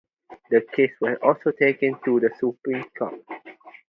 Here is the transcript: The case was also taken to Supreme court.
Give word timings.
The 0.49 0.61
case 0.75 0.93
was 0.99 1.19
also 1.21 1.51
taken 1.51 1.95
to 2.05 2.21
Supreme 2.39 2.85
court. 2.97 3.21